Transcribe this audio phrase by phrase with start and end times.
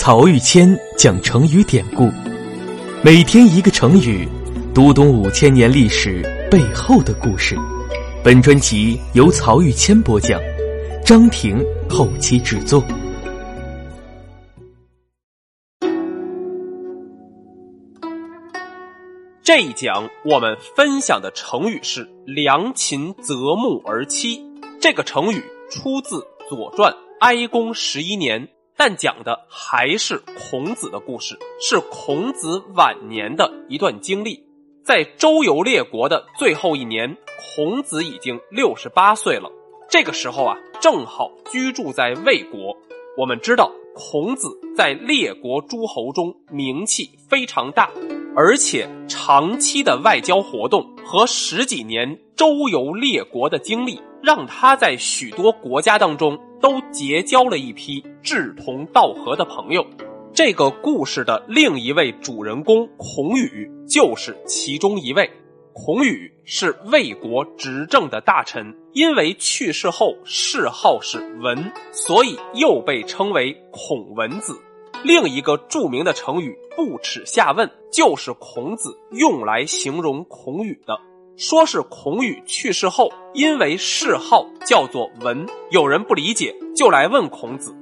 [0.00, 2.08] 曹玉谦讲成语典故，
[3.02, 4.28] 每天一个成语，
[4.72, 7.56] 读懂五千年历史背后的故事。
[8.22, 10.40] 本专辑由曹玉谦播讲，
[11.04, 12.80] 张婷后期制作。
[19.42, 24.40] 这一讲我们分享的成语是“良禽择木而栖”。
[24.80, 26.18] 这个成语出自
[26.48, 28.48] 《左传》哀公十一年。
[28.78, 34.40] 但讲的还是孔子的故事，是孔子晚年的一段经历。
[34.84, 37.16] 在周游列国的最后一年，
[37.56, 39.50] 孔子已经六十八岁了。
[39.90, 42.76] 这个时候啊，正好居住在魏国。
[43.16, 47.90] 我们知道，孔子在列国诸侯中名气非常大，
[48.36, 56.38] 而且长期的外交活动和十几年周游列国的经历，让他在许多国家当中。
[56.60, 59.86] 都结交了一批志同道合的朋友。
[60.32, 65.28] 这个故事的另一位主人公孔宇就是其中一位。
[65.72, 74.58] 孔宇是魏国执政的大臣，因为去世后谥号是文，所以又被称为孔文子。
[75.04, 80.98] 另一个著名的成语“不耻下问”就是孔子用来形容孔宇的。
[81.38, 87.72] 说是孔宇去世后，因为谥号叫做文，有人不理解，就来问孔子。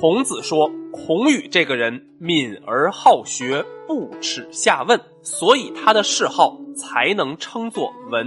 [0.00, 8.26] 孔子说：“孔宇这个人敏而好学，不耻下问，所以他的谥号才能称作文。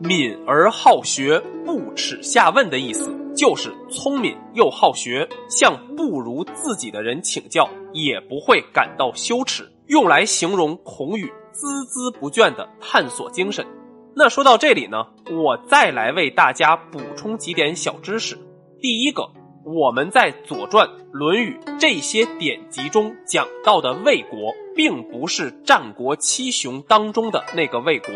[0.00, 13.64] 敏而好学，不耻下问的意思，就是聪明又好学，向不如自己的人请教，也不会感到羞耻，用来形容孔宇孜孜不倦的探索精神。”
[14.18, 18.34] 那说到这里呢，我再来为大家补充几点小知识。
[18.80, 19.30] 第一个，
[19.62, 28.08] 我们在《左传》《论语》这些典籍中讲到的魏国，并不是战国七雄当中的那个魏国，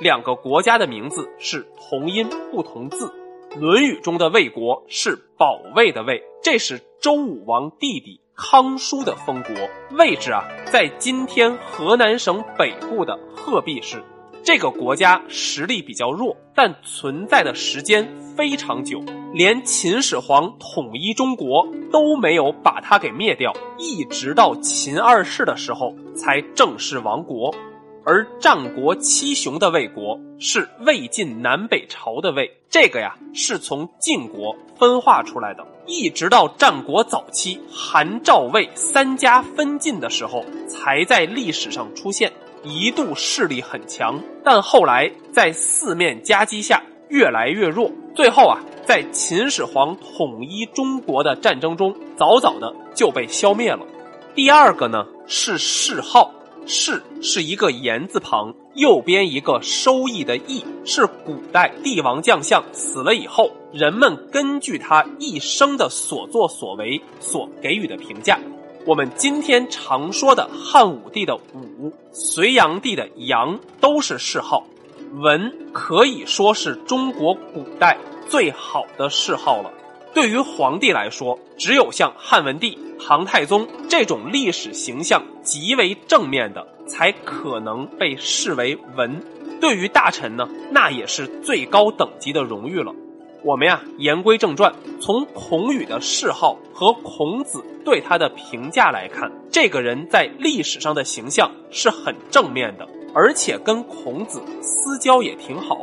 [0.00, 3.12] 两个国家的名字是同音不同字。
[3.58, 9.52] 《论语》中的魏国是保卫的卫，这是周武王弟弟康叔的封国，
[9.98, 14.00] 位置啊在今天河南省北部的鹤壁市。
[14.42, 19.00] 这个国家实力比较弱，但存在的时间非常久，
[19.34, 27.54] 连秦始皇统一中国都没有把它给灭掉，一直到秦二世的时候才正式亡国。
[28.02, 42.32] 而战国七雄的魏国是魏晋南北朝的魏，这个呀是从晋国分化出来的，一直到战国早期韩赵魏三家分晋的时候，才在历史上出现。
[42.62, 53.86] 一度势力很强，但后来在四面夹击下越来越弱，最后啊，在秦始皇统一中国的战争中，早早的就被消灭了。
[54.34, 56.32] 第二个呢是谥号，
[56.66, 68.38] 谥是一个言字旁，右边一个收益的益，是古代帝王将相死了以后，人们根据他一生的所作所为所给予的评价。
[68.86, 74.64] 我们今天常说的汉武帝的武，隋炀帝的炀，都是谥号。
[75.12, 77.98] 文可以说是中国古代
[78.28, 79.70] 最好的谥号了。
[80.14, 89.22] 对于皇帝来说，只有像汉文帝、唐太宗这种历史形象极为正面的，才可能被视为文。
[89.60, 92.94] 对于大臣呢，那也是最高等级的荣誉了。
[93.42, 105.76] 我们呀，言归正传，从孔宇的谥号和孔子对他的评价来看，这个人在历史上的形象是很正面的，而且跟孔子私交也挺好。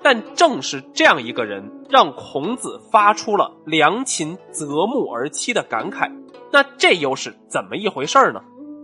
[0.00, 6.10] 但正是这样一个人，让孔子发出了“良禽择木而栖”的感慨。
[6.52, 8.40] 那这又是怎么一回事呢？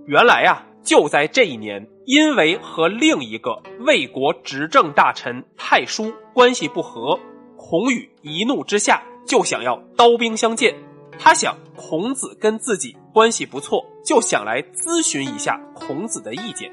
[0.07, 7.19] 原来呀，就在这一年，因为和另一个魏国执政大臣太叔关系不和。
[7.59, 10.75] 孔宇一怒之下就想要刀兵相见，
[11.19, 16.73] 他想孔子跟自己关系不错，就想来咨询一下孔子的意见。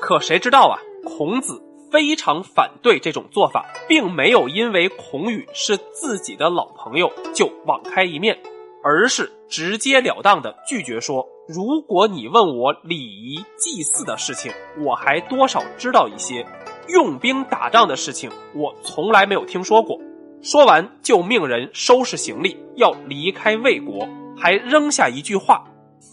[0.00, 8.36] 可谁知道啊，孔子非常反对这种做法，并没有因为孔宇是自己的老朋友就网开一面，
[8.82, 14.52] 而是直截了当的拒绝说：“如果你问我礼仪祭祀的事情，
[14.84, 16.44] 我还多少知道一些；
[16.88, 19.98] 用兵打仗的事情，我从来没有听说过。”
[20.46, 24.06] 说完，就命人收拾行李，要离开魏国，
[24.36, 25.64] 还扔下一句话：“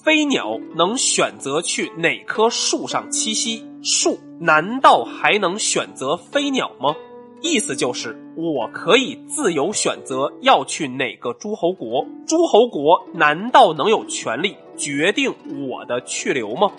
[0.04, 6.96] 飞鸟能选择去哪棵树上栖息，树难道还能选择飞鸟吗？”
[7.42, 15.32] 意思就是，我可以自由选择要去哪个诸侯国，诸侯国难道能有权利决定
[15.70, 16.72] 我的去留吗？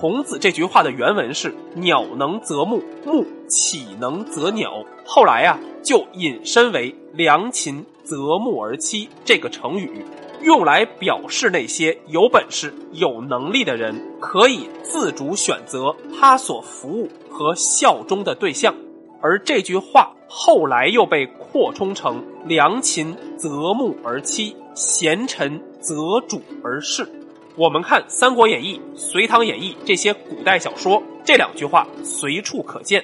[0.00, 4.84] 孔子这句话的原文是“鸟能择木，木岂能择鸟”。
[5.06, 5.58] 后来啊，
[5.88, 10.04] 就引申为“良禽择木而栖”这个成语，
[10.42, 18.74] 用来表示那些有本事、有能力的人可以自主选择他所服务和效忠的对象。
[19.22, 27.10] 而这句话后来又被扩充成“良禽择木而栖，贤臣择主而事”。
[27.56, 33.02] 我们看《三国演义》《隋唐演义》这些古代小说，这两句话随处可见。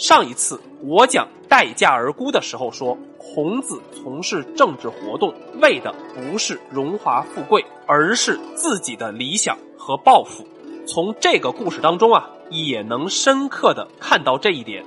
[0.00, 10.46] 上一次我讲待价而沽的时候说，孔子从事政治活动为的不是荣华富贵，而是自己的理想和抱负。
[10.86, 14.82] 从这个故事当中啊，也能深刻的看到这一点。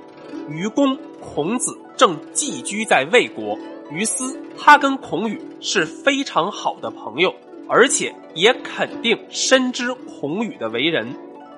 [0.48, 3.56] 愚公孔子正寄居在魏国，
[3.92, 7.32] 于私他跟孔宇是非常好的朋友。
[7.66, 11.14] 而且也肯定深知孔宇的为人，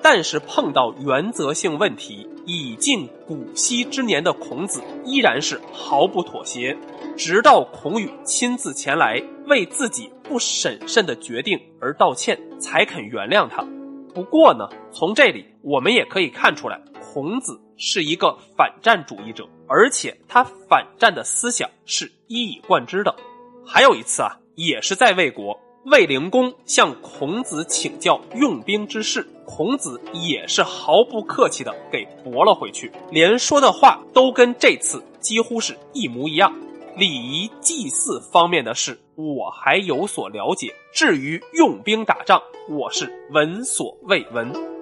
[0.09, 6.79] 但是碰到原则性问题，已近古稀之年的孔子依然是毫不妥协，
[7.17, 13.67] 直到孔宇亲自前来为自己不审慎的决定而道歉，才肯原谅他。
[14.15, 23.13] 不过呢，从这里我们也可以看出来，孔子是一个反战主义者，而且他反战的思想是一以贯之的。
[23.67, 25.59] 还有一次啊，也是在魏国。
[25.87, 36.53] 卫灵公向孔子请教用兵之事，孔子也是毫不客气的给驳了回去，连说的话都跟这次几乎是一模一样。
[36.97, 44.76] 礼仪祭祀方面的事，我还有所了解，至于用兵打仗，我是闻所未闻。